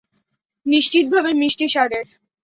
[0.65, 2.05] নিশ্চিতভাবে মিষ্টি স্বাদের।